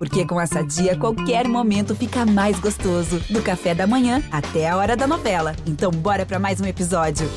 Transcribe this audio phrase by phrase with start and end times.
[0.00, 3.20] Porque com essa dia, qualquer momento fica mais gostoso.
[3.28, 5.54] Do café da manhã até a hora da novela.
[5.66, 7.28] Então, bora para mais um episódio.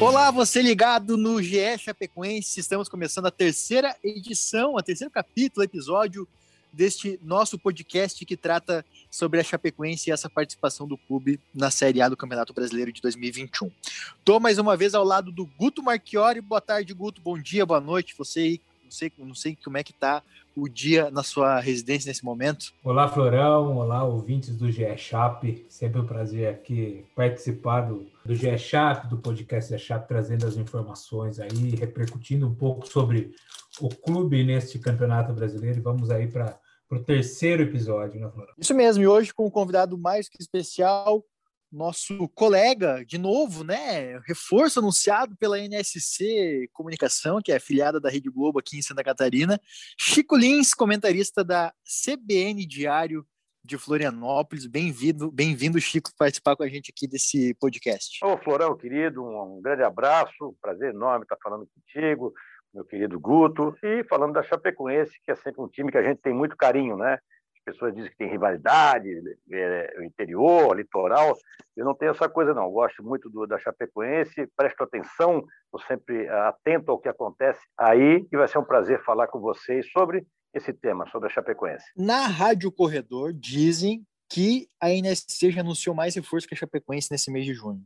[0.00, 2.58] Olá, você ligado no GE Chapecoense.
[2.58, 6.26] Estamos começando a terceira edição, a terceiro capítulo, episódio
[6.72, 12.00] deste nosso podcast que trata sobre a Chapecoense e essa participação do clube na Série
[12.00, 13.70] A do Campeonato Brasileiro de 2021.
[14.18, 16.40] Estou mais uma vez ao lado do Guto Marchiori.
[16.40, 17.20] Boa tarde, Guto.
[17.20, 18.14] Bom dia, boa noite.
[18.16, 20.22] Você não sei, não sei como é que está
[20.54, 22.72] o dia na sua residência nesse momento.
[22.84, 23.78] Olá, Florão.
[23.78, 25.64] Olá, ouvintes do GE Chape.
[25.68, 30.56] Sempre um prazer aqui participar do, do GE Chape, do podcast GE Chape, trazendo as
[30.56, 33.34] informações aí, repercutindo um pouco sobre
[33.80, 35.78] o clube neste Campeonato Brasileiro.
[35.78, 36.58] E vamos aí para
[36.92, 38.52] para o terceiro episódio, né, Flora?
[38.58, 41.24] Isso mesmo, e hoje com um convidado mais que especial,
[41.70, 44.18] nosso colega, de novo, né?
[44.26, 49.58] Reforço anunciado pela NSC Comunicação, que é afiliada da Rede Globo aqui em Santa Catarina,
[49.98, 53.26] Chico Lins, comentarista da CBN Diário
[53.64, 54.66] de Florianópolis.
[54.66, 58.22] Bem-vindo, bem-vindo, Chico, participar com a gente aqui desse podcast.
[58.22, 62.34] Ô, Florão, querido, um, um grande abraço, prazer enorme estar falando contigo
[62.72, 66.20] meu querido Guto, e falando da Chapecoense, que é sempre um time que a gente
[66.20, 67.14] tem muito carinho, né?
[67.14, 69.08] As pessoas dizem que tem rivalidade,
[69.52, 71.36] é, o interior, litoral.
[71.76, 72.64] Eu não tenho essa coisa, não.
[72.64, 78.26] Eu gosto muito do, da Chapecoense, presto atenção, estou sempre atento ao que acontece aí,
[78.30, 81.84] e vai ser um prazer falar com vocês sobre esse tema, sobre a Chapecoense.
[81.96, 87.30] Na Rádio Corredor, dizem que a NSC já anunciou mais reforço que a Chapecoense nesse
[87.30, 87.82] mês de junho.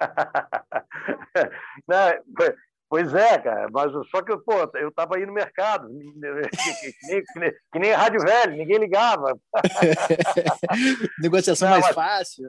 [1.86, 1.96] não,
[2.94, 5.96] Pois é, cara, mas só que pô, eu estava aí no mercado, que,
[7.08, 9.36] nem, que, nem, que nem rádio velho, ninguém ligava.
[11.20, 12.48] Negociação Não, mais mas, fácil.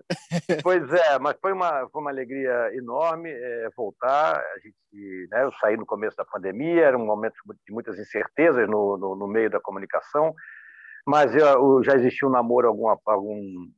[0.61, 4.38] Pois é, mas foi uma, foi uma alegria enorme é, voltar.
[4.38, 8.69] A gente, né, eu saí no começo da pandemia, era um momento de muitas incertezas
[8.69, 10.31] no, no, no meio da comunicação,
[11.07, 13.72] mas eu, já existia um namoro há algum, algum,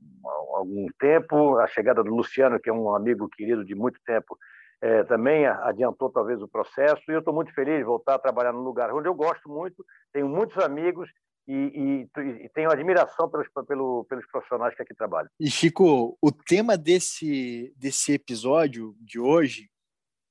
[0.53, 1.59] algum tempo.
[1.59, 4.37] A chegada do Luciano, que é um amigo querido de muito tempo,
[4.81, 8.53] é, também adiantou talvez o processo e eu estou muito feliz de voltar a trabalhar
[8.53, 9.83] num lugar onde eu gosto muito,
[10.13, 11.09] tenho muitos amigos
[11.47, 15.29] e, e, e tenho admiração pelos, pelo, pelos profissionais que aqui trabalham.
[15.39, 19.69] E Chico, o tema desse, desse episódio de hoje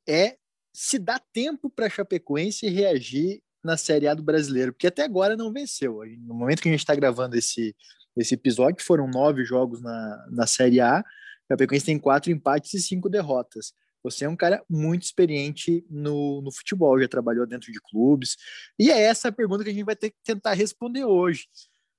[0.08, 0.36] é
[0.72, 5.36] se dá tempo para a Chapecoense reagir na Série A do Brasileiro, porque até agora
[5.36, 6.02] não venceu.
[6.18, 7.74] No momento que a gente está gravando esse,
[8.16, 11.04] esse episódio, foram nove jogos na, na Série A, a
[11.52, 13.72] Chapecoense tem quatro empates e cinco derrotas.
[14.06, 18.36] Você é um cara muito experiente no, no futebol, já trabalhou dentro de clubes.
[18.78, 21.48] E é essa a pergunta que a gente vai ter que tentar responder hoje.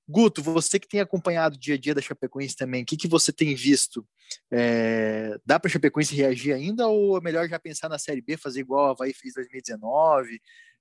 [0.08, 3.06] Guto, você que tem acompanhado o dia a dia da Chapecoense também, o que, que
[3.06, 4.06] você tem visto?
[4.50, 8.38] É, dá para a Chapecoense reagir ainda ou é melhor já pensar na Série B,
[8.38, 10.40] fazer igual a Havaí fez em 2019?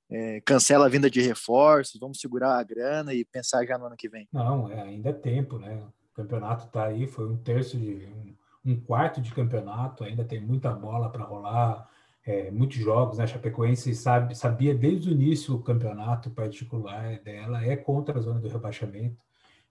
[0.10, 3.98] É, cancela a vinda de reforços, vamos segurar a grana e pensar já no ano
[3.98, 4.30] que vem?
[4.32, 5.76] Não, é, ainda é tempo, né?
[5.76, 8.08] O campeonato está aí, foi um terço de
[8.72, 11.90] um quarto de campeonato, ainda tem muita bola para rolar,
[12.26, 13.24] é, muitos jogos, né?
[13.24, 18.40] A Chapecoense sabe, sabia desde o início o campeonato particular dela é contra a zona
[18.40, 19.24] do rebaixamento.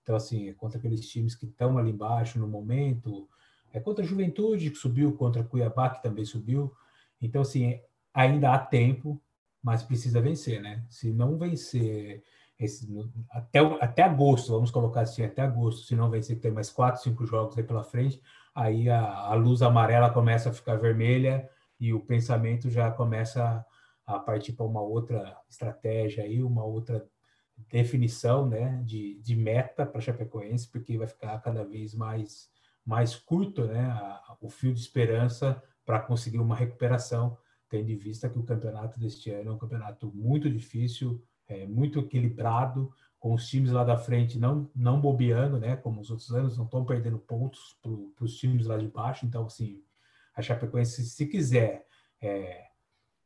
[0.02, 3.28] Então, assim, é contra aqueles times que estão ali embaixo no momento,
[3.72, 6.72] é contra a Juventude, que subiu, contra Cuiabá, que também subiu.
[7.20, 7.78] Então, assim,
[8.14, 9.20] ainda há tempo,
[9.62, 10.82] mas precisa vencer, né?
[10.88, 12.22] Se não vencer
[12.58, 12.88] esse,
[13.30, 17.26] até, até agosto, vamos colocar assim, até agosto, se não vencer, tem mais quatro, cinco
[17.26, 18.22] jogos aí pela frente,
[18.56, 23.62] aí a, a, luz amarela começa a ficar vermelha e o pensamento já começa
[24.06, 27.06] a partir para uma outra estratégia aí, uma outra
[27.70, 32.48] definição né, de, de meta para Chapecoense, porque vai ficar cada vez mais,
[32.84, 37.36] mais curto né, a, o fio de esperança para conseguir uma recuperação,
[37.68, 41.98] tendo em vista que o campeonato deste ano é um campeonato muito difícil, é, muito
[42.00, 46.56] equilibrado, com os times lá da frente não, não bobeando, né, como os outros anos,
[46.56, 49.26] não estão perdendo pontos para os times lá de baixo.
[49.26, 49.82] Então, assim,
[50.34, 51.86] a Chapecoense, se quiser
[52.20, 52.66] é,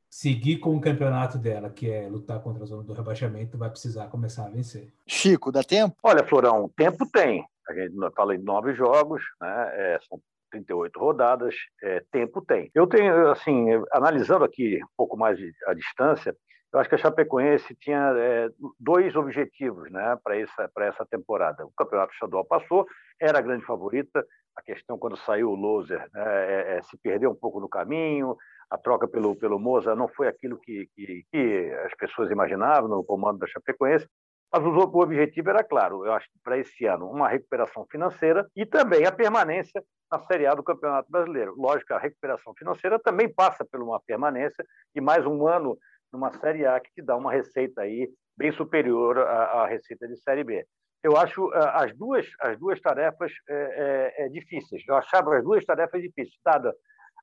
[0.08, 4.08] seguir com o campeonato dela, que é lutar contra a zona do rebaixamento, vai precisar
[4.08, 4.92] começar a vencer.
[5.06, 5.96] Chico, dá tempo?
[6.02, 7.44] Olha, Florão, tempo tem.
[7.68, 10.20] A gente fala de nove jogos, né, é, são
[10.50, 12.70] 38 rodadas, é, tempo tem.
[12.74, 16.36] Eu tenho, assim, analisando aqui um pouco mais a distância,
[16.72, 21.66] eu acho que a Chapecoense tinha é, dois objetivos né, para essa, essa temporada.
[21.66, 22.86] O campeonato estadual passou,
[23.20, 24.24] era a grande favorita.
[24.56, 28.36] A questão, quando saiu o Loser, né, é, é, se perdeu um pouco no caminho.
[28.70, 33.02] A troca pelo, pelo Moza não foi aquilo que, que, que, as pessoas imaginavam no
[33.02, 34.06] comando da Chapecoense.
[34.52, 38.66] Mas o, objetivo era claro, eu acho que para esse ano, uma recuperação financeira e
[38.66, 39.80] também a permanência
[40.10, 41.54] na Série A do Campeonato Brasileiro.
[41.56, 45.78] Lógico, a recuperação financeira também passa por uma permanência e mais um ano
[46.12, 50.16] numa Série A que te dá uma receita aí bem superior à, à receita de
[50.16, 50.64] Série B.
[51.02, 54.82] Eu acho uh, as duas as duas tarefas é, é, é, difíceis.
[54.86, 56.74] Eu achava as duas tarefas difíceis, dada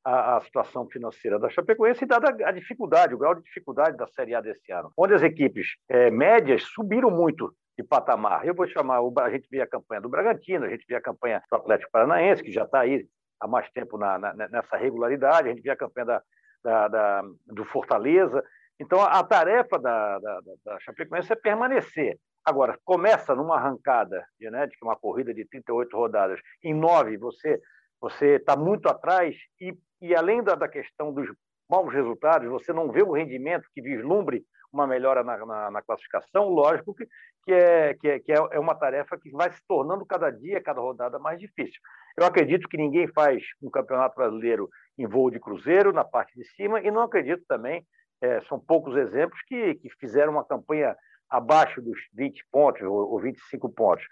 [0.03, 4.07] a, a, situação financeira da Chapecoense e dada a dificuldade, o grau de dificuldade da
[4.07, 8.45] Série A desse ano, onde as equipes é, médias subiram muito de patamar.
[8.45, 11.43] Eu vou chamar, a gente vê a campanha do Bragantino, a gente vê a campanha
[11.49, 13.07] do Atlético Paranaense, que já está aí
[13.39, 16.23] há mais tempo na, na, nessa regularidade, a gente vê a campanha da,
[16.63, 18.43] da, da do Fortaleza.
[18.79, 22.19] Então, a, tarefa da, da, da Chapecoense é permanecer.
[22.45, 27.59] Agora, começa numa arrancada, de, né, de uma corrida de 38 rodadas, em nove você
[27.99, 31.27] você está muito atrás e e além da, da questão dos
[31.69, 36.49] maus resultados, você não vê o rendimento que vislumbre uma melhora na, na, na classificação,
[36.49, 37.07] lógico que,
[37.45, 40.61] que, é, que, é, que é, é uma tarefa que vai se tornando cada dia,
[40.61, 41.79] cada rodada mais difícil.
[42.17, 46.45] Eu acredito que ninguém faz um campeonato brasileiro em voo de cruzeiro, na parte de
[46.49, 47.85] cima, e não acredito também,
[48.21, 50.95] é, são poucos exemplos que, que fizeram uma campanha
[51.29, 54.05] abaixo dos 20 pontos ou, ou 25 pontos.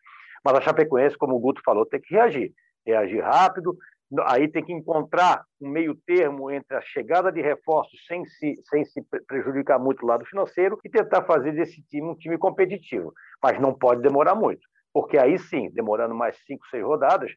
[0.44, 2.54] Mas a Chapecoense, como o Guto falou, tem que reagir.
[2.86, 3.76] Reagir rápido,
[4.26, 8.86] aí tem que encontrar um meio termo entre a chegada de reforços sem se, sem
[8.86, 13.12] se prejudicar muito o lado financeiro e tentar fazer desse time um time competitivo.
[13.42, 14.62] Mas não pode demorar muito,
[14.94, 17.32] porque aí sim, demorando mais cinco, seis rodadas,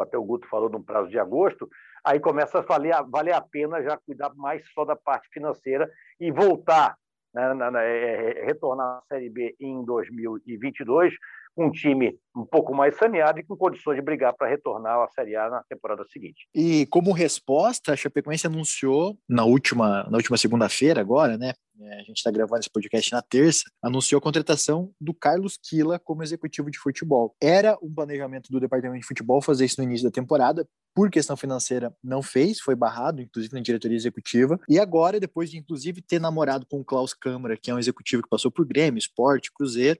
[0.00, 1.68] até o Guto falou de um prazo de agosto,
[2.04, 5.90] aí começa a valer, valer a pena já cuidar mais só da parte financeira
[6.20, 6.96] e voltar,
[7.34, 11.14] né, na, na, é, é retornar à Série B em 2022
[11.56, 15.36] um time um pouco mais saneado e com condições de brigar para retornar à Série
[15.36, 16.48] A na temporada seguinte.
[16.54, 21.52] E como resposta, a Chapecoense anunciou na última, na última segunda-feira, agora, né?
[21.80, 25.98] É, a gente está gravando esse podcast na terça, anunciou a contratação do Carlos Quila
[25.98, 27.34] como executivo de futebol.
[27.42, 31.36] Era um planejamento do departamento de futebol fazer isso no início da temporada, por questão
[31.36, 34.60] financeira não fez, foi barrado, inclusive na diretoria executiva.
[34.68, 38.22] E agora, depois de inclusive ter namorado com o Klaus Câmara, que é um executivo
[38.22, 39.98] que passou por Grêmio, Esporte, Cruzeiro,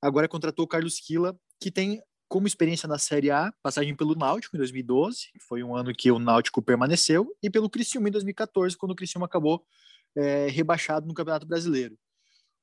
[0.00, 4.54] Agora contratou o Carlos Quila, que tem como experiência na Série A, passagem pelo Náutico
[4.54, 8.76] em 2012, que foi um ano que o Náutico permaneceu, e pelo Criciúma em 2014,
[8.76, 9.64] quando o Criciúma acabou
[10.14, 11.98] é, rebaixado no Campeonato Brasileiro.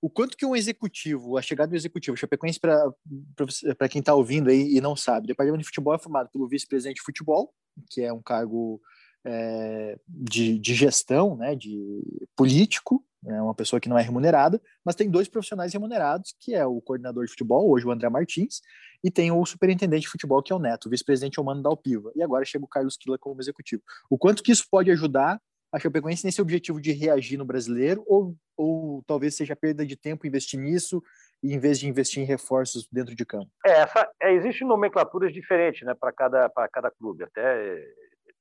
[0.02, 4.76] O quanto que um executivo, a chegada do executivo, Chapecoense, para quem está ouvindo aí
[4.76, 7.52] e não sabe, o departamento de futebol é formado pelo vice-presidente de futebol,
[7.90, 8.80] que é um cargo
[9.26, 12.04] é, de, de gestão, né, de
[12.36, 16.66] político, é uma pessoa que não é remunerada, mas tem dois profissionais remunerados, que é
[16.66, 18.62] o coordenador de futebol, hoje o André Martins,
[19.04, 21.62] e tem o superintendente de futebol, que é o Neto, o vice-presidente é o Mano
[21.62, 23.82] Dalpiva, e agora chega o Carlos Quila como executivo.
[24.10, 25.40] O quanto que isso pode ajudar
[25.72, 30.26] a Chapecoense nesse objetivo de reagir no brasileiro, ou, ou talvez seja perda de tempo
[30.26, 31.04] investir nisso,
[31.44, 33.52] em vez de investir em reforços dentro de campo?
[33.66, 37.84] É, essa, é, existem nomenclaturas diferentes né, para cada, cada clube, até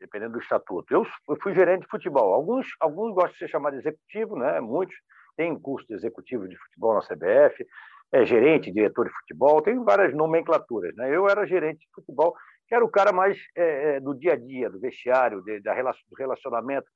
[0.04, 0.92] dependendo do estatuto.
[0.92, 1.04] Eu,
[1.42, 2.34] fui gerente de futebol.
[2.34, 4.60] Alguns, alguns gostam de ser chamado executivo, né?
[4.60, 4.94] muitos
[5.36, 7.66] têm curso de executivo de futebol na CBF,
[8.12, 10.94] é gerente, diretor de futebol, tem várias nomenclaturas.
[10.94, 11.14] Né?
[11.14, 12.34] Eu era gerente de futebol,
[12.68, 15.74] que era o cara mais é, é do dia a dia, do vestiário, de, da
[15.74, 16.86] do relacionamento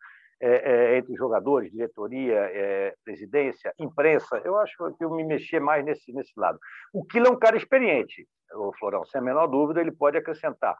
[0.41, 4.41] é, é, entre jogadores, diretoria, é, presidência, imprensa.
[4.45, 6.59] Eu acho que eu me mexia mais nesse, nesse lado.
[6.93, 10.77] O Kilo é um cara experiente, o Florão, sem a menor dúvida, ele pode acrescentar.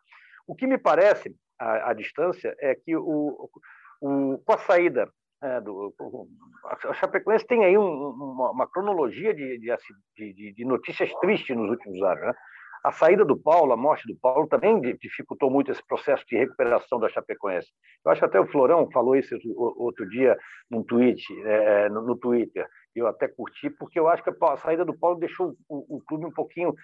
[0.47, 3.49] O que me parece, à, à distância, é que o,
[4.01, 5.09] o, com a saída
[5.43, 5.95] é, do,
[6.65, 11.71] a Chapecoense tem aí um, uma, uma, cronologia de, de, de, de, notícias tristes nos
[11.71, 12.21] últimos anos.
[12.21, 12.35] Né?
[12.85, 16.99] A saída do Paulo, a morte do Paulo, também dificultou muito esse processo de recuperação
[16.99, 17.69] da Chapecoense.
[18.05, 20.37] Eu acho até o Florão falou isso outro dia
[20.71, 22.67] num tweet, é, no, no Twitter.
[22.95, 26.27] Eu até curti, porque eu acho que a saída do Paulo deixou o, o clube
[26.27, 26.75] um pouquinho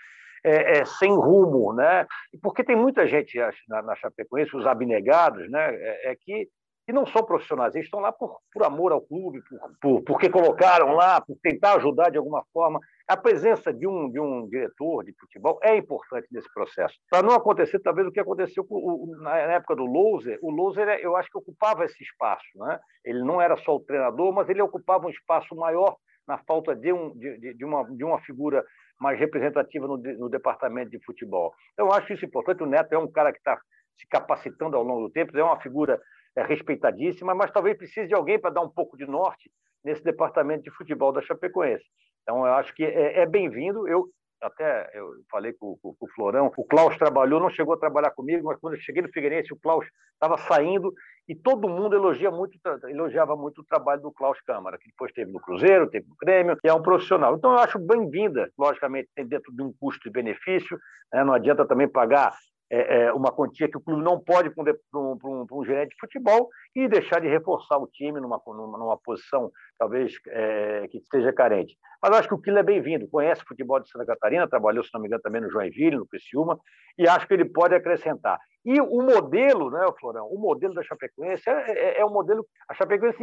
[0.45, 2.07] é, é, sem rumo, né?
[2.43, 5.75] Porque tem muita gente na, na Chapecoense, os abnegados, né?
[5.75, 6.49] É, é, que,
[6.87, 10.29] que não são profissionais, eles estão lá por, por amor ao clube, por, por, porque
[10.29, 12.79] colocaram lá, por tentar ajudar de alguma forma.
[13.09, 16.95] A presença de um, de um diretor de futebol é importante nesse processo.
[17.11, 20.89] Para não acontecer, talvez, o que aconteceu com, o, na época do Louser, o Louser,
[21.01, 22.47] eu acho que ocupava esse espaço.
[22.57, 22.79] Né?
[23.03, 25.97] Ele não era só o treinador, mas ele ocupava um espaço maior
[26.27, 28.65] na falta de, um, de, de, uma, de uma figura
[29.01, 31.53] mais representativa no, no, departamento de futebol.
[31.73, 32.63] Então, eu acho isso importante.
[32.63, 33.61] O Neto é um cara que está
[33.99, 36.01] se capacitando ao longo do tempo, é uma figura
[36.37, 39.51] é, respeitadíssima, mas talvez precise de alguém para dar um pouco de norte
[39.85, 41.85] nesse departamento de futebol da Chapecoense.
[42.23, 43.87] Então, eu acho que é, é bem-vindo.
[43.87, 44.09] Eu
[44.45, 48.11] até eu falei com, com, com, o Florão, o Klaus trabalhou, não chegou a trabalhar
[48.11, 50.93] comigo, mas quando eu cheguei no Figueirense, o Klaus estava saindo
[51.27, 52.59] e todo mundo elogia muito,
[52.89, 56.57] elogiava muito o trabalho do Klaus Câmara, que depois teve no Cruzeiro, teve no Grêmio,
[56.57, 57.35] que é um profissional.
[57.35, 60.79] Então, eu acho bem-vinda, logicamente, dentro de um custo e benefício,
[61.13, 61.25] né?
[61.25, 62.35] não adianta também pagar
[62.71, 66.01] é, é, uma quantia que o clube não pode para um, um, um, gerente de
[66.01, 71.33] futebol e deixar de reforçar o time numa, numa, numa posição talvez é, que esteja
[71.33, 71.77] carente.
[72.03, 74.91] Mas acho que o Kilo é bem-vindo, conhece o futebol de Santa Catarina, trabalhou, se
[74.93, 76.59] não me engano, também no Joinville, no Criciúma,
[76.99, 78.39] e acho que ele pode acrescentar.
[78.65, 82.73] E o modelo, né, Florão, o modelo da Chapecoense é, é, é um modelo, a
[82.73, 83.23] Chapecoense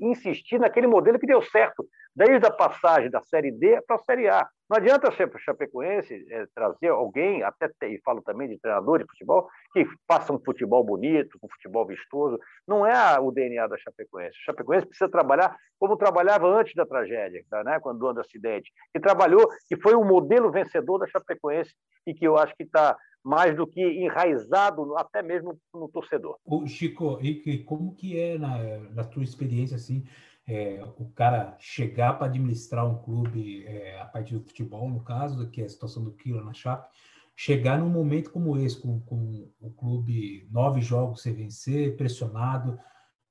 [0.00, 4.28] insistir naquele modelo que deu certo, desde a passagem da Série D para a Série
[4.28, 4.46] A.
[4.68, 8.98] Não adianta ser para a Chapecoense é, trazer alguém, até e falo também de treinador
[8.98, 12.38] de futebol, que faça um futebol bonito, um futebol vistoso.
[12.66, 14.36] Não é o DNA da Chapecoense.
[14.42, 19.48] A Chapecoense precisa trabalhar como trabalhava antes da tragédia, né, quando do acidente, que trabalhou,
[19.68, 21.72] que foi o modelo vencedor da Chapecoense
[22.06, 26.36] e que eu acho que está mais do que enraizado até mesmo no torcedor.
[26.44, 30.04] O Chico, e como que é na, na tua experiência assim,
[30.46, 35.48] é, o cara chegar para administrar um clube é, a partir do futebol, no caso,
[35.50, 36.88] que é a situação do Kila na Chape,
[37.34, 42.78] chegar num momento como esse, com, com o clube nove jogos sem vencer, pressionado,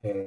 [0.04, 0.26] é,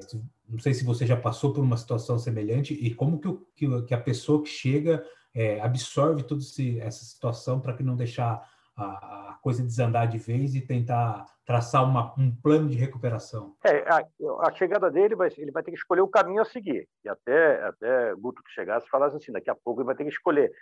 [0.48, 3.94] não sei se você já passou por uma situação semelhante e como que, que, que
[3.94, 5.04] a pessoa que chega
[5.34, 6.40] é, absorve toda
[6.80, 11.84] essa situação para que não deixar a, a, coisa desandar de vez e tentar traçar
[11.84, 13.56] uma, um plano de recuperação?
[13.64, 14.04] É, a,
[14.46, 16.88] a, chegada dele, vai, ele vai ter que escolher o caminho a seguir.
[17.04, 20.10] E até, até Guto que chegasse falasse assim, daqui a pouco ele vai ter que
[20.10, 20.52] escolher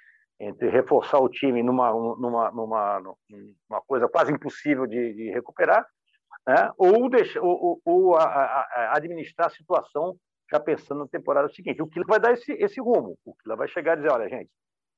[0.41, 5.87] entre reforçar o time numa, numa, numa, numa coisa quase impossível de, de recuperar,
[6.47, 6.71] né?
[6.77, 10.17] ou, deixar, ou, ou a, a, administrar a situação
[10.51, 11.81] já pensando na temporada seguinte.
[11.81, 13.17] O Kila vai dar esse, esse rumo.
[13.25, 14.51] O Kila vai chegar e dizer, olha, gente,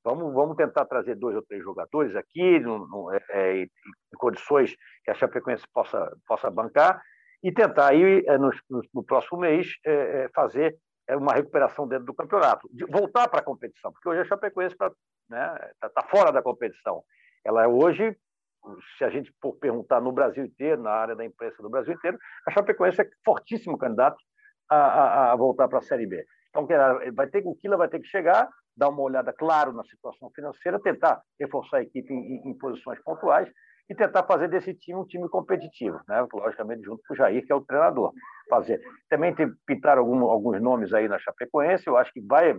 [0.05, 3.69] Vamos, vamos tentar trazer dois ou três jogadores aqui, no, no, é, é em
[4.17, 7.01] condições que a Chapecoense possa, possa bancar,
[7.41, 8.51] e tentar aí, é, no,
[8.93, 10.77] no, próximo mês, é, é fazer
[11.07, 12.69] é, uma recuperação dentro do campeonato.
[12.87, 14.91] Voltar para a competição, porque hoje a Chapecoense está
[15.29, 17.03] né, tá, tá fora da competição.
[17.43, 18.17] Ela hoje,
[18.97, 22.17] se a gente for perguntar no Brasil inteiro, na área da imprensa do Brasil inteiro,
[22.47, 24.17] a Chapecoense é fortíssimo candidato
[24.69, 26.25] a, a, a voltar para a Série B.
[26.49, 26.67] Então,
[27.13, 30.79] vai ter, o Kila vai ter que chegar dar uma olhada, claro, na situação financeira,
[30.79, 33.49] tentar reforçar a equipe em, em, posições pontuais
[33.89, 36.25] e tentar fazer desse time um time competitivo, né?
[36.33, 38.11] logicamente junto com o Jair, que é o treinador.
[38.49, 38.81] Fazer.
[39.09, 42.53] Também tem, pintar algum, alguns nomes aí na Chapecoense, eu acho que vai,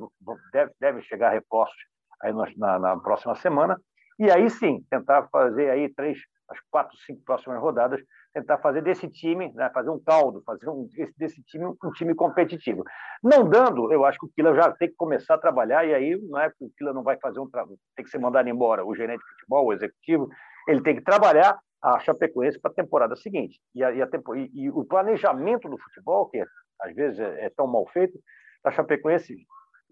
[0.53, 1.77] deve, deve chegar reforços
[2.23, 3.81] aí na, na, próxima semana,
[4.19, 6.19] e aí sim, tentar fazer aí três,
[6.49, 8.01] as quatro, cinco próximas rodadas,
[8.33, 12.85] tentar fazer desse time, né, fazer um caldo, fazer um, desse time um time competitivo.
[13.23, 16.21] Não dando, eu acho que o Kila já tem que começar a trabalhar, e aí
[16.29, 18.85] não é que o Kila não vai fazer um trabalho, tem que ser mandado embora,
[18.85, 20.29] o gerente de futebol, o executivo,
[20.69, 23.61] ele tem que trabalhar a Chapecoense para a temporada seguinte.
[23.75, 26.43] E, a, e, a tempo, e, e, o planejamento do futebol, que
[26.81, 28.19] às vezes é, é, tão mal feito,
[28.65, 29.37] a Chapecoense,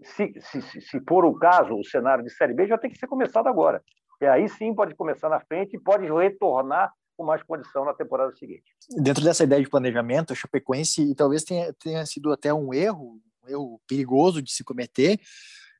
[0.02, 2.98] se, se, se, se for o caso, o cenário de Série B já tem que
[2.98, 3.82] ser começado agora.
[4.20, 8.32] E aí sim pode começar na frente e pode retornar com mais condição na temporada
[8.34, 8.64] seguinte.
[8.96, 13.20] Dentro dessa ideia de planejamento, a Chapecoense, e talvez tenha, tenha sido até um erro,
[13.44, 15.20] um erro perigoso de se cometer,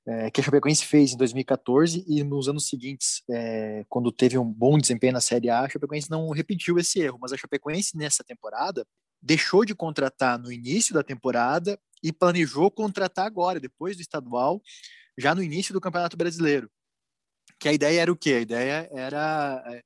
[0.06, 4.44] é, que a Chapecoense fez em 2014 e nos anos seguintes, é, quando teve um
[4.44, 8.23] bom desempenho na Série A, a Chapecoense não repetiu esse erro, mas a Chapecoense nessa
[8.23, 8.87] temporada
[9.24, 14.60] deixou de contratar no início da temporada e planejou contratar agora, depois do estadual,
[15.16, 16.70] já no início do Campeonato Brasileiro.
[17.58, 18.34] Que a ideia era o quê?
[18.34, 19.82] A ideia era é,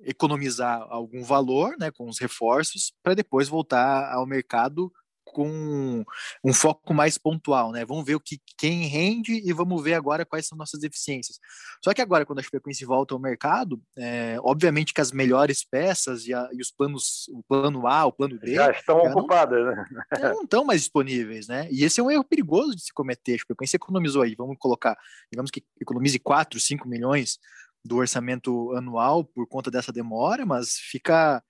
[0.00, 4.92] economizar algum valor né, com os reforços para depois voltar ao mercado
[5.32, 6.04] com
[6.44, 7.84] um foco mais pontual, né?
[7.84, 11.38] Vamos ver o que quem rende e vamos ver agora quais são nossas deficiências.
[11.82, 16.26] Só que agora, quando a frequência volta ao mercado, é, obviamente que as melhores peças
[16.26, 19.64] e, a, e, os planos, o plano A, o plano B, já estão já ocupadas,
[19.64, 19.84] não, né?
[20.34, 21.68] não estão mais disponíveis, né?
[21.70, 23.36] E esse é um erro perigoso de se cometer.
[23.36, 24.96] A frequência economizou aí, vamos colocar,
[25.30, 27.38] digamos que economize 4, 5 milhões
[27.84, 31.42] do orçamento anual por conta dessa demora, mas fica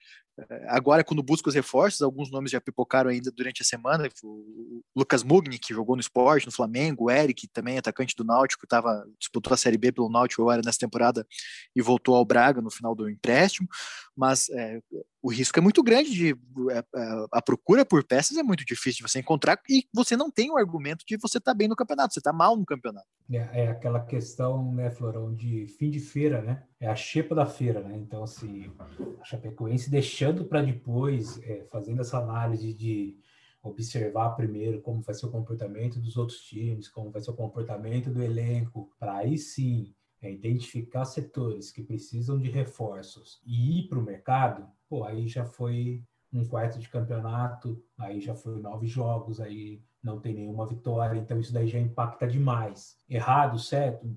[0.68, 4.09] Agora, quando busca os reforços, alguns nomes já pipocaram ainda durante a semana.
[4.23, 8.66] O Lucas Mugni, que jogou no esporte, no Flamengo, o Eric, também atacante do Náutico,
[8.66, 11.26] tava, disputou a Série B pelo Náutico agora nessa temporada
[11.75, 13.68] e voltou ao Braga no final do empréstimo.
[14.16, 14.80] Mas é,
[15.23, 16.31] o risco é muito grande de
[16.71, 20.31] é, é, a procura por peças é muito difícil de você encontrar e você não
[20.31, 23.07] tem o argumento de você estar tá bem no campeonato, você está mal no campeonato.
[23.31, 26.63] É, é, aquela questão, né, Florão, de fim de feira, né?
[26.81, 27.97] É a xepa da feira, né?
[27.97, 28.73] Então, assim,
[29.21, 33.19] a Chapecoense deixando para depois, é, fazendo essa análise de
[33.63, 38.11] observar primeiro como vai ser o comportamento dos outros times, como vai ser o comportamento
[38.11, 43.99] do elenco, para aí sim é identificar setores que precisam de reforços e ir para
[43.99, 46.02] o mercado, pô, aí já foi
[46.33, 51.38] um quarto de campeonato, aí já foi nove jogos, aí não tem nenhuma vitória, então
[51.40, 52.97] isso daí já impacta demais.
[53.09, 54.16] Errado, certo?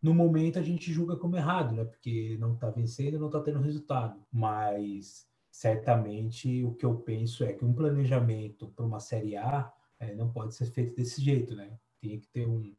[0.00, 1.84] No momento a gente julga como errado, né?
[1.84, 4.20] Porque não está vencendo, não está tendo resultado.
[4.32, 10.14] Mas certamente o que eu penso é que um planejamento para uma série A é,
[10.14, 11.78] não pode ser feito desse jeito, né?
[12.00, 12.74] Tem que ter um,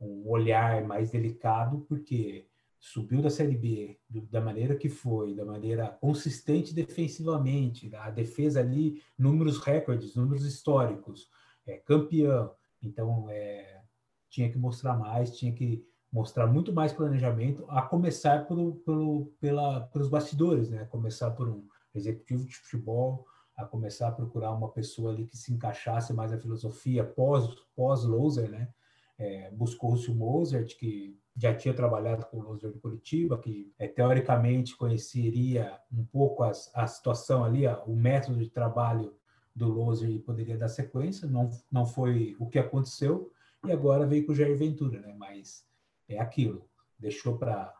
[0.00, 2.48] um olhar mais delicado, porque
[2.84, 3.98] subiu da Série B
[4.30, 11.30] da maneira que foi, da maneira consistente defensivamente, a defesa ali, números recordes, números históricos,
[11.66, 12.54] é, campeão.
[12.82, 13.80] Então, é,
[14.28, 19.80] tinha que mostrar mais, tinha que mostrar muito mais planejamento, a começar pelo, pelo, pela,
[19.86, 20.84] pelos bastidores, né?
[20.84, 23.24] Começar por um executivo de futebol,
[23.56, 28.04] a começar a procurar uma pessoa ali que se encaixasse mais na filosofia pós pós
[28.50, 28.68] né?
[29.16, 33.88] É, buscou-se o Mozart, que já tinha trabalhado com o Loser de Curitiba, que é,
[33.88, 39.14] teoricamente conheceria um pouco as, a situação ali, o método de trabalho
[39.54, 41.26] do Loser e poderia dar sequência.
[41.26, 43.32] Não, não foi o que aconteceu,
[43.64, 45.14] e agora veio com o Jair Ventura, né?
[45.18, 45.66] Mas
[46.08, 47.74] é aquilo, deixou para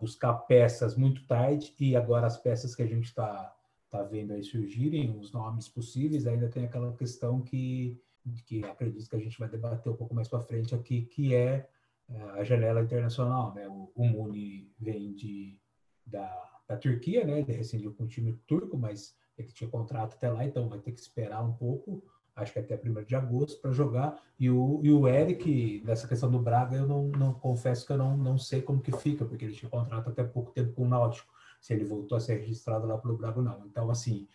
[0.00, 3.54] buscar peças muito tarde, e agora as peças que a gente está
[3.90, 8.00] tá vendo aí surgirem, os nomes possíveis, ainda tem aquela questão que
[8.44, 11.66] que acredito que a gente vai debater um pouco mais para frente aqui, que é
[12.34, 13.54] a janela internacional.
[13.54, 13.68] Né?
[13.68, 15.58] O, o Muni vem de,
[16.06, 16.30] da,
[16.66, 17.40] da Turquia, né?
[17.40, 20.92] ele rescindiu com o time turco, mas ele tinha contrato até lá, então vai ter
[20.92, 22.02] que esperar um pouco,
[22.34, 24.20] acho que até 1 de agosto, para jogar.
[24.38, 27.98] E o, e o Eric, nessa questão do Braga, eu não, não confesso que eu
[27.98, 30.88] não, não sei como que fica, porque ele tinha contrato até pouco tempo com o
[30.88, 33.66] Náutico, se ele voltou a ser registrado lá pelo Braga ou não.
[33.66, 34.28] Então, assim,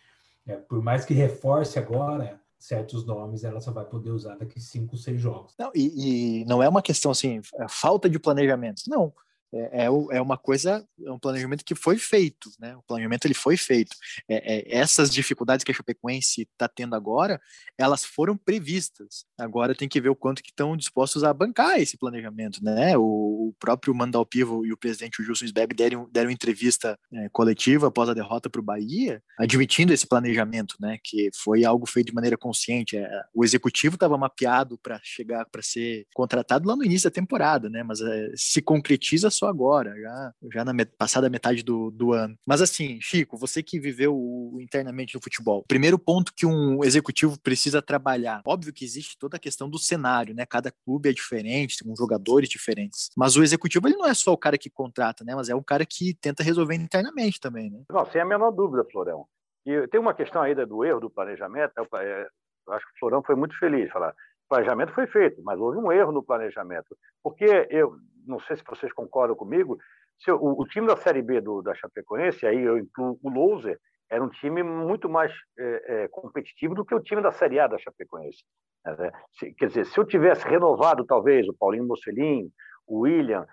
[0.46, 4.96] é, por mais que reforce agora, certos nomes ela só vai poder usar daqui cinco,
[4.96, 5.54] seis jogos.
[5.58, 8.82] Não, e, e não é uma questão assim, é falta de planejamento.
[8.88, 9.12] Não,
[9.54, 12.74] é, é, é, uma coisa, é um planejamento que foi feito, né?
[12.76, 13.94] O planejamento ele foi feito.
[14.28, 17.40] É, é, essas dificuldades que a Chapecoense está tendo agora,
[17.78, 19.24] elas foram previstas.
[19.38, 22.98] Agora tem que ver o quanto que estão dispostos a bancar esse planejamento, né?
[22.98, 27.86] O, o próprio Mandal Pivo e o presidente Gilson Sbeb deram, deram entrevista é, coletiva
[27.86, 30.98] após a derrota para o Bahia, admitindo esse planejamento, né?
[31.02, 32.96] Que foi algo feito de maneira consciente.
[32.96, 37.70] É, o executivo estava mapeado para chegar, para ser contratado lá no início da temporada,
[37.70, 37.84] né?
[37.84, 38.00] Mas
[38.34, 42.36] se concretiza só agora, já, já na met passada metade do, do ano.
[42.46, 47.80] Mas assim, Chico, você que viveu internamente no futebol, primeiro ponto que um executivo precisa
[47.82, 50.44] trabalhar, óbvio que existe toda a questão do cenário, né?
[50.46, 53.10] Cada clube é diferente, com jogadores diferentes.
[53.16, 55.34] Mas o executivo ele não é só o cara que contrata, né?
[55.34, 57.82] Mas é um cara que tenta resolver internamente também, né?
[57.90, 59.26] Não, sem a menor dúvida, Florão.
[59.66, 61.72] E tem uma questão ainda do erro do planejamento.
[61.76, 62.28] Eu, é,
[62.66, 64.14] eu acho que o Florão foi muito feliz falar.
[64.48, 66.96] Planejamento foi feito, mas houve um erro no planejamento.
[67.22, 69.78] Porque eu, não sei se vocês concordam comigo,
[70.28, 73.78] o, o, time da Série B do, da Chapecoense, aí eu incluo o Louser,
[74.10, 77.66] era um time muito mais é, é, competitivo do que o time da Série A
[77.66, 78.44] da Chapecoense.
[78.86, 82.50] É, se, quer dizer, se eu tivesse renovado, talvez, o Paulinho Mocelin,
[82.86, 83.46] o William,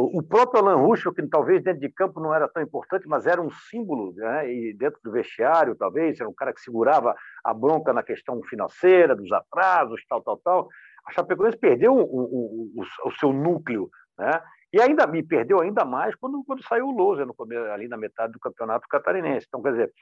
[0.00, 3.40] o, próprio Alan Ruschel, que talvez dentro de campo não era tão importante, mas era
[3.40, 4.50] um símbolo, né?
[4.50, 9.16] e dentro do vestiário, talvez, era um cara que segurava a bronca na questão financeira,
[9.16, 10.68] dos atrasos, tal, tal, tal.
[11.06, 14.42] A Chapecoense perdeu o, o, o, o seu núcleo né?
[14.72, 17.34] E ainda me perdeu ainda mais quando, quando saiu o Lousa no
[17.72, 19.46] ali na metade do campeonato catarinense.
[19.48, 19.92] Então, quer dizer,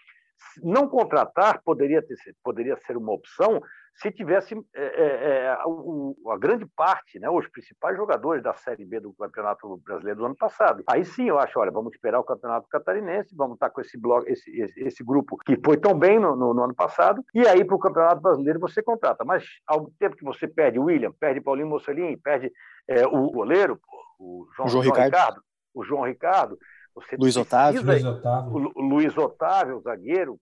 [0.63, 3.61] não contratar poderia, ter, poderia ser uma opção
[3.97, 8.99] se tivesse é, é, é a, grande parte, né, os principais jogadores da Série B
[8.99, 10.83] do Campeonato Brasileiro do ano passado.
[10.89, 14.29] Aí sim eu acho, olha, vamos esperar o Campeonato Catarinense, vamos estar com esse, blog,
[14.29, 17.65] esse, esse, esse grupo que foi tão bem no, no, no ano passado, e aí
[17.65, 19.25] para o Campeonato Brasileiro você contrata.
[19.25, 22.51] Mas ao tempo que você perde o William, perde Paulinho Mocelin, perde
[22.89, 23.81] é, o goleiro,
[24.19, 25.13] o João, o João, João Ricardo.
[25.13, 25.43] Ricardo.
[25.73, 26.59] o João Ricardo,
[26.95, 27.83] você Luiz Otávio.
[27.83, 28.53] Luiz Otávio.
[28.53, 30.39] O, Luiz Otávio, zagueiro,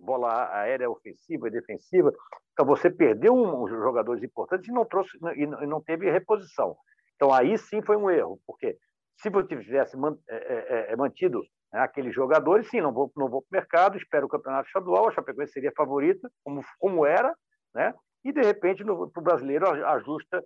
[0.00, 2.12] bola aérea ofensiva e defensiva.
[2.52, 6.76] Então você perdeu um, jogadores importantes e não trouxe e não teve reposição.
[7.14, 8.76] Então aí sim foi um erro, porque
[9.18, 9.96] se você tivesse
[10.28, 13.96] é, é, é, mantido né, aqueles jogadores, sim, não vou, não vou para o mercado,
[13.96, 17.34] espero o campeonato estadual, a Chapecoense seria favorita, como, como era,
[17.74, 17.94] né?
[18.24, 20.44] e de repente para o brasileiro ajusta,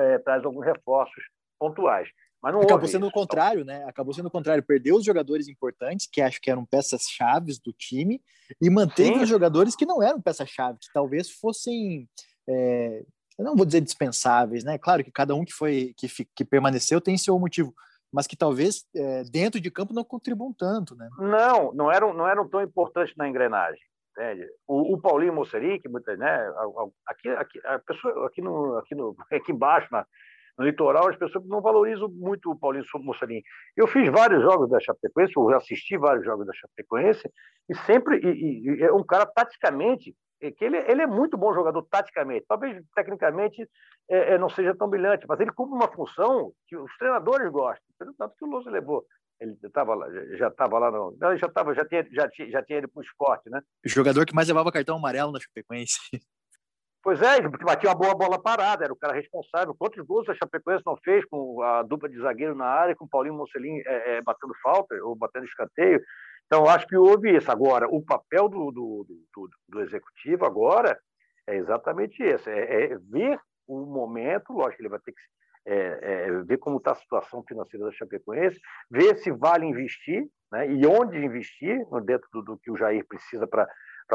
[0.00, 1.22] é, traz alguns reforços
[1.58, 2.08] pontuais.
[2.42, 3.84] Mas não Acabou sendo o contrário, né?
[3.84, 4.62] Acabou sendo o contrário.
[4.62, 8.22] Perdeu os jogadores importantes, que acho que eram peças chaves do time,
[8.60, 9.22] e manteve Sim.
[9.22, 12.08] os jogadores que não eram peças-chave, que talvez fossem.
[12.48, 13.04] É,
[13.38, 14.78] eu não vou dizer dispensáveis, né?
[14.78, 17.74] Claro que cada um que foi que, que permaneceu tem seu motivo,
[18.12, 21.08] mas que talvez é, dentro de campo não contribuam tanto, né?
[21.18, 23.80] Não, não eram, não eram tão importantes na engrenagem.
[24.16, 24.46] Entende?
[24.66, 26.52] O, o Paulinho muitas, né?
[27.06, 30.06] Aqui, aqui, a pessoa aqui no, aqui no, aqui embaixo na,
[30.60, 33.42] No litoral, as pessoas não valorizam muito o Paulinho Mussolini.
[33.74, 37.26] Eu fiz vários jogos da Chapecoense, eu assisti vários jogos da Chapecoense,
[37.66, 41.54] e sempre e, e, é um cara taticamente, é que ele, ele é muito bom
[41.54, 42.44] jogador taticamente.
[42.46, 43.66] Talvez tecnicamente
[44.10, 47.86] é, é, não seja tão brilhante, mas ele cumpre uma função que os treinadores gostam.
[48.18, 49.02] Tanto que o Lousa levou
[49.40, 51.16] ele estava lá, já estava lá no.
[51.18, 53.62] Não, já estava, já tinha, já tinha, já tinha ido para o esporte, né?
[53.82, 55.98] O jogador que mais levava cartão amarelo na Chapecoense.
[57.02, 59.74] Pois é, porque batia uma boa bola parada, era o cara responsável.
[59.74, 63.08] Quantos gols a Chapecoense não fez com a dupla de zagueiro na área, com o
[63.08, 66.00] Paulinho Mocelin é, é, batendo falta ou batendo escanteio?
[66.44, 67.50] Então, acho que houve isso.
[67.50, 70.98] Agora, o papel do, do, do, do executivo agora
[71.46, 75.20] é exatamente esse: é, é, ver o momento, lógico que ele vai ter que
[75.66, 78.60] é, é, ver como está a situação financeira da Chapecoense,
[78.90, 83.46] ver se vale investir né, e onde investir dentro do, do que o Jair precisa
[83.46, 83.66] para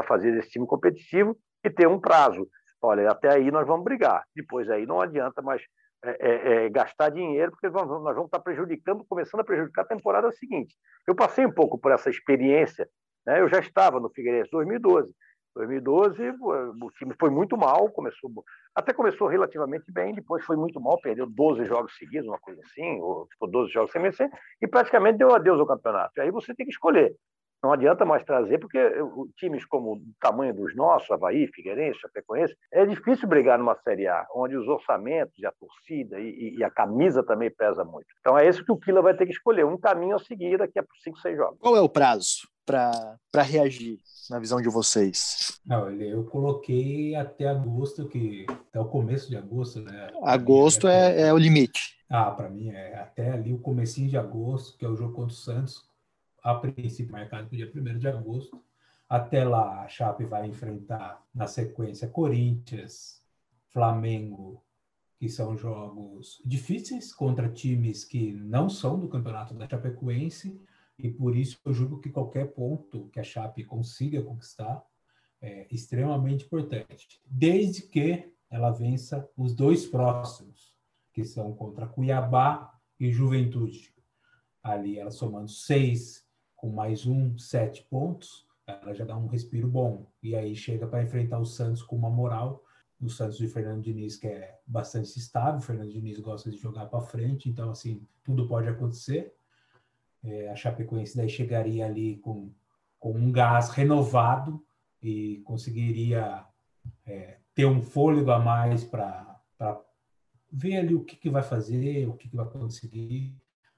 [0.06, 2.48] fazer esse time competitivo e ter um prazo.
[2.86, 4.24] Olha, até aí nós vamos brigar.
[4.34, 5.60] Depois aí não adianta mais
[6.04, 9.82] é, é, é, gastar dinheiro, porque nós vamos, nós vamos estar prejudicando, começando a prejudicar
[9.82, 10.74] a temporada seguinte.
[11.06, 12.88] Eu passei um pouco por essa experiência,
[13.26, 13.40] né?
[13.40, 15.12] eu já estava no Figueirense 2012.
[15.56, 16.22] 2012
[16.82, 18.30] o time foi muito mal, começou
[18.74, 23.00] até começou relativamente bem, depois foi muito mal, perdeu 12 jogos seguidos, uma coisa assim,
[23.00, 26.12] ou ficou 12 jogos sem vencer, e praticamente deu adeus ao campeonato.
[26.18, 27.16] E aí você tem que escolher.
[27.66, 28.78] Não adianta mais trazer, porque
[29.36, 34.24] times como o tamanho dos nossos, Havaí, Figueirense, Chapecoense, é difícil brigar numa Série A,
[34.32, 38.06] onde os orçamentos e a torcida e, e a camisa também pesa muito.
[38.20, 40.78] Então é isso que o Kila vai ter que escolher, um caminho a seguir daqui
[40.78, 41.58] a 5, 6 jogos.
[41.58, 43.98] Qual é o prazo para reagir,
[44.30, 45.60] na visão de vocês?
[45.66, 50.08] Não, eu coloquei até agosto, que até o começo de agosto, né?
[50.22, 51.96] Agosto é, é, é o limite.
[52.08, 55.32] Ah, para mim é até ali o comecinho de agosto, que é o jogo contra
[55.32, 55.84] o Santos,
[56.46, 58.64] a princípio marcado para o dia 1 de agosto.
[59.08, 63.20] Até lá, a Chape vai enfrentar na sequência Corinthians,
[63.70, 64.62] Flamengo,
[65.18, 70.60] que são jogos difíceis contra times que não são do campeonato da Chapecoense,
[70.96, 74.84] e por isso eu julgo que qualquer ponto que a Chape consiga conquistar
[75.42, 80.76] é extremamente importante, desde que ela vença os dois próximos,
[81.12, 83.92] que são contra Cuiabá e Juventude.
[84.62, 86.25] Ali ela somando seis
[86.66, 90.10] com mais um, sete pontos, ela já dá um respiro bom.
[90.20, 92.64] E aí chega para enfrentar o Santos com uma moral.
[93.00, 96.86] O Santos de Fernando Diniz, que é bastante estável, o Fernando Diniz gosta de jogar
[96.86, 99.32] para frente, então, assim, tudo pode acontecer.
[100.24, 102.50] É, a Chapecoense daí chegaria ali com,
[102.98, 104.60] com um gás renovado
[105.00, 106.44] e conseguiria
[107.04, 109.40] é, ter um fôlego a mais para
[110.50, 113.36] ver ali o que, que vai fazer, o que, que vai conseguir.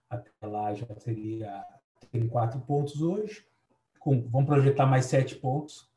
[0.08, 1.62] Até lá já seria
[2.06, 3.44] tem quatro pontos hoje,
[3.98, 5.88] com, vamos projetar mais sete pontos,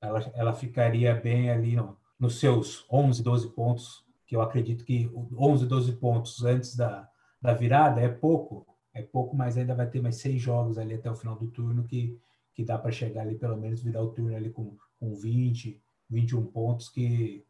[0.00, 5.10] ela, ela ficaria bem ali no, nos seus 11, 12 pontos, que eu acredito que
[5.36, 7.08] 11, 12 pontos antes da,
[7.40, 11.10] da virada é pouco, é pouco, mas ainda vai ter mais seis jogos ali até
[11.10, 12.18] o final do turno que,
[12.54, 16.46] que dá para chegar ali, pelo menos virar o turno ali com, com 20, 21
[16.46, 17.44] pontos, que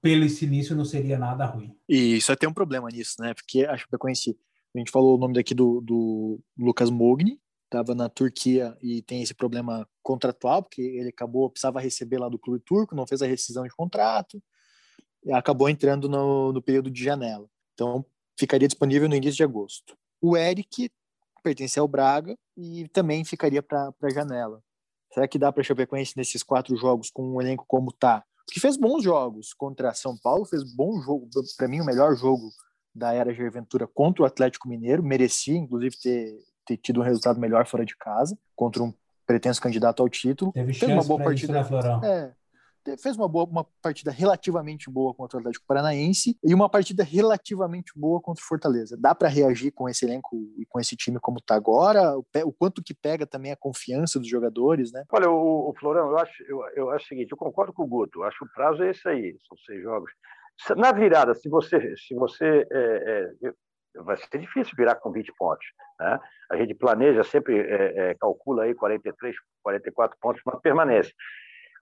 [0.00, 1.76] pelo esse início não seria nada ruim.
[1.88, 3.34] E só tem um problema nisso, né?
[3.34, 4.36] Porque a Chapecoense,
[4.74, 7.40] a gente falou o nome daqui do, do Lucas Mogni,
[7.74, 12.38] estava na Turquia e tem esse problema contratual, porque ele acabou, precisava receber lá do
[12.38, 14.42] clube turco, não fez a rescisão de contrato,
[15.32, 17.48] acabou entrando no, no período de janela.
[17.74, 18.04] Então,
[18.38, 19.96] ficaria disponível no início de agosto.
[20.20, 20.90] O Eric
[21.42, 24.62] pertence ao Braga e também ficaria para a janela.
[25.12, 28.24] Será que dá para Chapecoense nesses quatro jogos com um elenco como tá?
[28.46, 32.50] Porque fez bons jogos contra São Paulo, fez bom jogo, para mim o melhor jogo
[32.94, 37.40] da era Jair Ventura contra o Atlético Mineiro, merecia inclusive ter ter tido um resultado
[37.40, 38.92] melhor fora de casa contra um
[39.26, 40.52] pretenso candidato ao título.
[40.52, 41.60] Teve fez uma boa partida.
[41.60, 42.34] Isso, né,
[42.86, 47.02] é, fez uma boa uma partida relativamente boa contra o Atlético Paranaense e uma partida
[47.02, 48.96] relativamente boa contra o Fortaleza.
[48.98, 52.16] Dá para reagir com esse elenco e com esse time como está agora?
[52.18, 55.04] O, o, quanto que pega também a confiança dos jogadores, né?
[55.10, 57.86] Olha, o, o Florão, eu acho, eu, eu acho o seguinte, eu concordo com o
[57.86, 60.10] Guto, eu acho que o prazo é esse aí, são seis jogos.
[60.76, 63.52] Na virada, se você, se você é, é,
[63.96, 65.66] vai ser difícil virar com 20 pontos.
[66.00, 66.20] Né?
[66.50, 71.12] A gente planeja, sempre é, é, calcula aí 43, 44 pontos, mas permanece.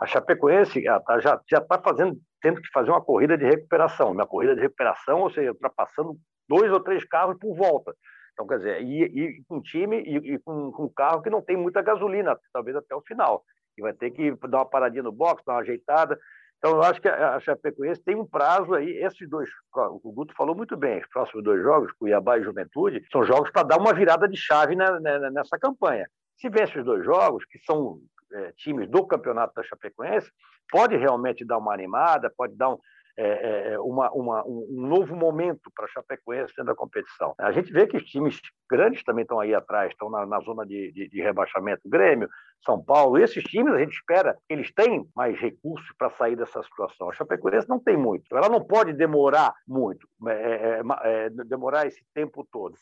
[0.01, 4.55] A Chapecoense tá, já está fazendo, tendo que fazer uma corrida de recuperação, uma corrida
[4.55, 6.17] de recuperação, ou seja, ultrapassando
[6.49, 7.95] dois ou três carros por volta.
[8.33, 11.83] Então, quer dizer, e, com time e, e com, com, carro que não tem muita
[11.83, 13.45] gasolina, talvez até o final.
[13.77, 16.19] E vai ter que dar uma paradinha no box, dar uma ajeitada.
[16.65, 20.55] Então, eu acho que a Chapecoense tem um prazo aí, esses dois, o Guto falou
[20.55, 24.29] muito bem, os próximos dois jogos, Cuiabá e Juventude, são jogos para dar uma virada
[24.29, 26.09] de chave nessa campanha.
[26.37, 27.99] Se vence os dois jogos, que são
[28.33, 30.31] é, times do campeonato da Chapecoense,
[30.71, 32.79] pode realmente dar uma animada, pode dar um,
[33.17, 37.35] é, é, é uma, uma, um novo momento para a Chapecoense dentro da competição.
[37.39, 40.65] A gente vê que os times grandes também estão aí atrás, estão na, na zona
[40.65, 41.83] de, de, de, rebaixamento.
[41.87, 42.29] Grêmio,
[42.65, 46.63] São Paulo, esses times a gente espera que eles têm mais recursos para sair dessa
[46.63, 47.11] situação.
[47.11, 52.03] A Chapecoense não tem muito, ela não pode demorar muito, é, é, é demorar esse
[52.15, 52.75] tempo todo.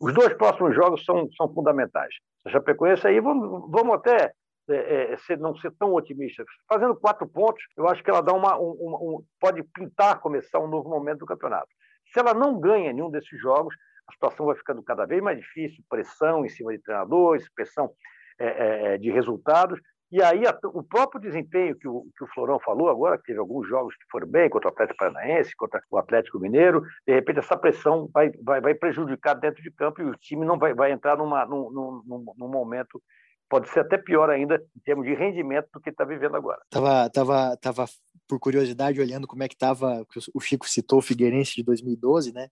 [0.00, 2.14] Os dois próximos jogos são, são fundamentais.
[2.44, 4.32] A Chapecoense aí, vamos, vamos até
[4.68, 6.44] é, é, ser, não ser tão otimista.
[6.68, 10.68] Fazendo quatro pontos, eu acho que ela dá uma, um, um, pode pintar, começar um
[10.68, 11.68] novo momento do campeonato.
[12.12, 13.74] Se ela não ganha nenhum desses jogos,
[14.06, 17.90] a situação vai ficando cada vez mais difícil, pressão em cima de treinadores, pressão
[18.38, 19.78] é, é, é de resultados,
[20.10, 23.68] e aí o próprio desempenho que o, que o Florão falou agora, que teve alguns
[23.68, 27.58] jogos que foram bem, contra o Atlético Paranaense, contra o Atlético Mineiro, de repente essa
[27.58, 31.18] pressão vai, vai, vai prejudicar dentro de campo e o time não vai, vai entrar
[31.18, 33.02] numa, num, num, num momento
[33.48, 36.60] pode ser até pior ainda em termos de rendimento do que está vivendo agora.
[36.70, 37.86] Tava, tava, tava
[38.28, 42.48] por curiosidade olhando como é que estava, o Chico citou o Figueirense de 2012, né?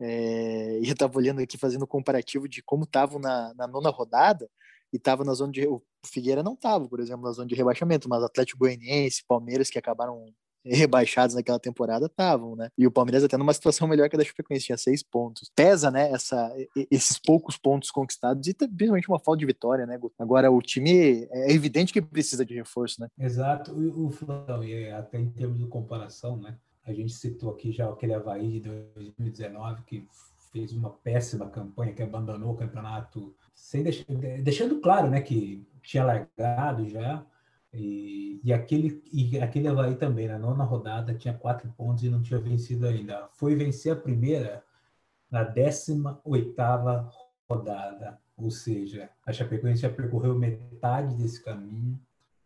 [0.00, 3.90] É, e eu estava olhando aqui fazendo um comparativo de como estavam na, na nona
[3.90, 4.48] rodada
[4.92, 8.08] e estava na zona de o Figueira não estava, por exemplo, na zona de rebaixamento,
[8.08, 10.32] mas Atlético Goianiense, Palmeiras que acabaram
[10.70, 12.70] rebaixados naquela temporada estavam, né?
[12.76, 15.50] E o Palmeiras até numa situação melhor que a da Chapecoense, tinha seis pontos.
[15.54, 16.52] Pesa, né, essa,
[16.90, 19.98] esses poucos pontos conquistados e principalmente uma falta de vitória, né?
[20.18, 23.08] Agora, o time é evidente que precisa de reforço, né?
[23.18, 23.72] Exato.
[23.72, 26.56] O, Flamengo, até em termos de comparação, né?
[26.84, 30.08] A gente citou aqui já aquele Havaí de 2019 que
[30.50, 34.06] fez uma péssima campanha, que abandonou o campeonato, sem deixar,
[34.42, 37.24] deixando claro, né, que tinha largado já,
[37.72, 42.22] e, e, aquele, e aquele Havaí também, na nona rodada, tinha quatro pontos e não
[42.22, 43.28] tinha vencido ainda.
[43.32, 44.64] Foi vencer a primeira
[45.30, 47.10] na 18 oitava
[47.48, 51.98] rodada, ou seja, a Chapecoense já percorreu metade desse caminho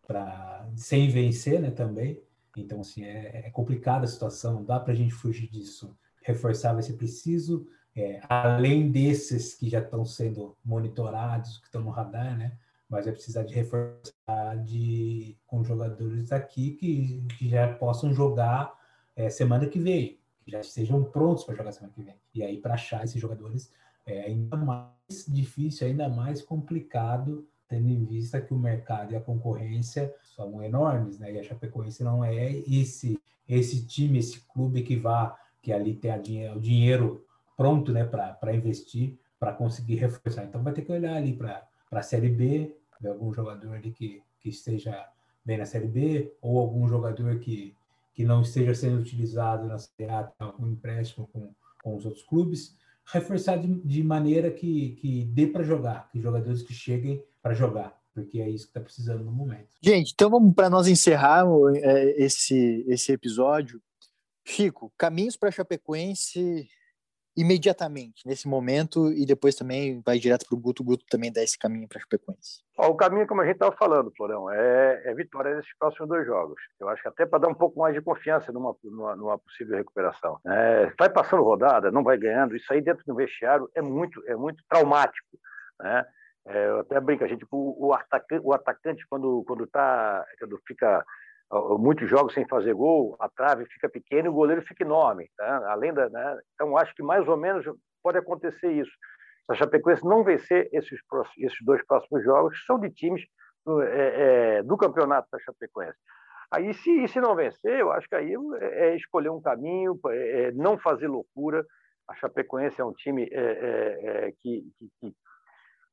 [0.06, 2.20] para sem vencer, né, também.
[2.56, 5.96] Então, assim, é, é complicada a situação, não dá para a gente fugir disso.
[6.22, 11.90] Reforçar vai ser preciso, é, além desses que já estão sendo monitorados, que estão no
[11.90, 12.56] radar, né?
[12.92, 18.78] Mas vai precisar de reforçar de, com jogadores aqui que, que já possam jogar
[19.16, 22.14] é, semana que vem, que já estejam prontos para jogar semana que vem.
[22.35, 23.72] E aí, para achar esses jogadores
[24.05, 29.20] é ainda mais difícil, ainda mais complicado, tendo em vista que o mercado e a
[29.20, 31.33] concorrência são enormes, né?
[31.33, 36.12] E a Chapecoense não é esse esse time, esse clube que vá, que ali tem
[36.52, 37.24] o dinheiro
[37.57, 40.44] pronto, né, para investir, para conseguir reforçar.
[40.44, 44.23] Então vai ter que olhar ali para a Série B, de algum jogador ali que,
[44.41, 45.07] que esteja
[45.45, 47.75] bem na Série B, ou algum jogador que,
[48.15, 52.77] que não esteja sendo utilizado na Série A, com empréstimo com, com os outros clubes,
[53.05, 58.01] reforçar de, de maneira que, que dê para jogar, que jogadores que cheguem para jogar,
[58.15, 59.75] porque é isso que está precisando no momento.
[59.83, 63.83] Gente, então vamos para nós encerrar é, esse, esse episódio.
[64.45, 66.69] Chico, caminhos para Chapecoense
[67.37, 71.42] imediatamente, nesse momento, e depois também vai direto para o Guto, o Guto também dá
[71.42, 72.62] esse caminho para a Chapecoense?
[72.77, 76.61] O caminho, como a gente estava falando, Florão, é, é, vitória nesses próximos dois jogos.
[76.81, 79.77] Eu acho que até para dar um pouco mais de confiança numa, numa, numa possível
[79.77, 80.38] recuperação.
[80.47, 84.35] É, vai passando rodada, não vai ganhando, isso aí dentro do vestiário é muito, é
[84.35, 85.38] muito traumático.
[85.81, 86.05] Né?
[86.47, 90.61] É, eu até brinco, a gente, o, o, atacante, o atacante quando, quando, tá, quando
[90.66, 91.05] fica
[91.79, 95.31] muitos jogos sem fazer gol, a trave fica pequena e o goleiro fica enorme.
[95.37, 95.71] Tá?
[95.71, 96.38] Além da, né?
[96.55, 97.65] Então, acho que mais ou menos
[98.03, 98.91] pode acontecer isso.
[99.47, 101.01] Se a Chapecoense não vencer esses,
[101.38, 103.23] esses dois próximos jogos, são de times
[103.65, 105.99] do, é, é, do campeonato da Chapecoense.
[106.51, 110.43] Aí, se, se não vencer, eu acho que aí é, é escolher um caminho, é,
[110.43, 111.65] é, não fazer loucura.
[112.09, 115.15] A Chapecoense é um time é, que, que, que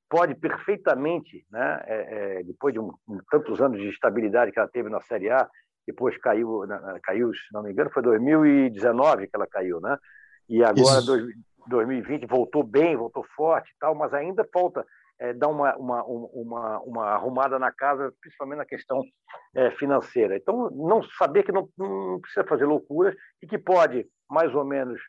[0.10, 2.92] pode perfeitamente, né, é, é, depois de um,
[3.30, 5.48] tantos anos de estabilidade que ela teve na Série A,
[5.86, 9.98] depois caiu, na, caiu, se não me engano, foi 2019 que ela caiu, né?
[10.48, 11.26] E agora, dois,
[11.68, 14.86] 2020, voltou bem, voltou forte tal, mas ainda falta
[15.20, 19.04] é, dar uma, uma, uma, uma arrumada na casa, principalmente na questão
[19.56, 20.36] é, financeira.
[20.36, 25.00] Então, não saber que não, não precisa fazer loucuras e que pode, mais ou menos,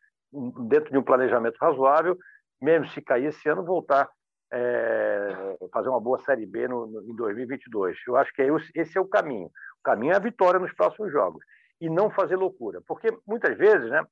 [0.69, 2.17] dentro de um planejamento razoável,
[2.61, 4.09] mesmo se cair esse ano, voltar
[4.53, 7.97] é, fazer uma boa Série B no, no, em 2022.
[8.07, 9.47] Eu acho que é, esse é o caminho.
[9.47, 11.43] O caminho é a vitória nos próximos jogos
[11.81, 12.83] e não fazer loucura.
[12.87, 14.05] Porque muitas vezes né,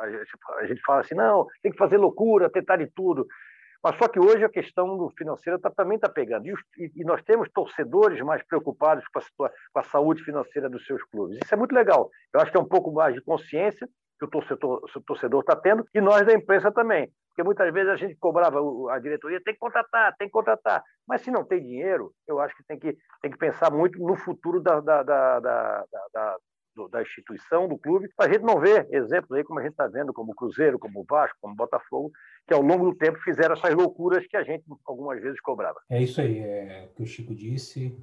[0.00, 3.26] a, gente, a gente fala assim, não, tem que fazer loucura, tentar de tudo.
[3.82, 6.46] Mas só que hoje a questão do financeiro tá, também está pegando.
[6.46, 10.86] E, os, e, nós temos torcedores mais preocupados com a, com a, saúde financeira dos
[10.86, 11.38] seus clubes.
[11.44, 12.10] Isso é muito legal.
[12.32, 13.86] Eu acho que é um pouco mais de consciência
[14.18, 17.10] que o torcedor está tendo e nós da imprensa também.
[17.28, 20.82] Porque muitas vezes a gente cobrava a diretoria, tem que contratar, tem que contratar.
[21.06, 24.14] Mas se não tem dinheiro, eu acho que tem que, tem que pensar muito no
[24.14, 26.36] futuro da, da, da, da,
[26.90, 29.88] da instituição, do clube, para a gente não ver exemplos aí, como a gente está
[29.88, 32.12] vendo, como o Cruzeiro, como o Vasco, como o Botafogo,
[32.46, 35.80] que ao longo do tempo fizeram essas loucuras que a gente algumas vezes cobrava.
[35.90, 37.96] É isso aí, é o que o Chico disse,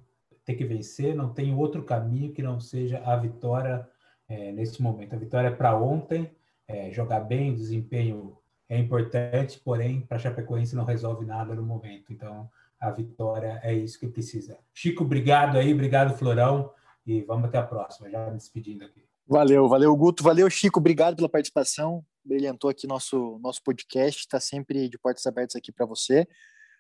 [0.44, 3.88] tem que vencer, não tem outro caminho que não seja a vitória
[4.32, 5.14] é, nesse momento.
[5.14, 6.32] A vitória é para ontem,
[6.66, 8.38] é, jogar bem, desempenho
[8.70, 12.14] é importante, porém, para a Chapecoense não resolve nada no momento.
[12.14, 14.58] Então, a vitória é isso que precisa.
[14.74, 16.72] Chico, obrigado aí, obrigado, Florão,
[17.06, 19.04] e vamos até a próxima, já me despedindo aqui.
[19.28, 24.88] Valeu, valeu, Guto, valeu, Chico, obrigado pela participação, brilhantou aqui nosso, nosso podcast, está sempre
[24.88, 26.26] de portas abertas aqui para você.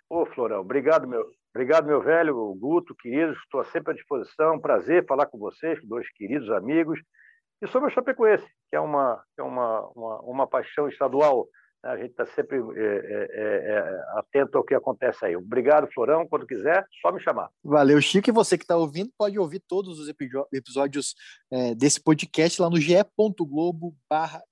[0.09, 5.25] Ô, Florão, obrigado, meu, obrigado, meu velho Guto, querido, estou sempre à disposição, prazer falar
[5.25, 6.99] com vocês, dois queridos amigos,
[7.61, 11.47] e sobre o Chapecoense, que é uma, é uma, uma, uma paixão estadual
[11.83, 15.35] a gente está sempre é, é, é, atento ao que acontece aí.
[15.35, 16.27] Obrigado, Florão.
[16.27, 17.49] Quando quiser, só me chamar.
[17.63, 18.29] Valeu, Chico.
[18.29, 20.07] E você que está ouvindo, pode ouvir todos os
[20.53, 21.15] episódios
[21.51, 24.43] é, desse podcast lá no ge.globo barra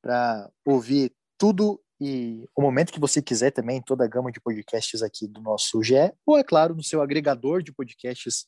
[0.00, 5.02] para ouvir tudo e o momento que você quiser também, toda a gama de podcasts
[5.02, 8.46] aqui do nosso GE, ou é claro, no seu agregador de podcasts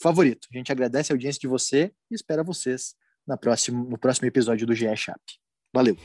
[0.00, 0.48] favorito.
[0.52, 2.94] A gente agradece a audiência de você e espera vocês
[3.26, 5.20] na próxima, no próximo episódio do GE Chap.
[5.72, 5.96] Valeu!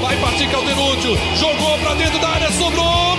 [0.00, 3.16] Vai partir Calderúcio, jogou pra dentro da área, sobrou,